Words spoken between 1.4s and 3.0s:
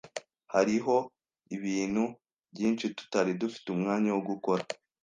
ibintu byinshi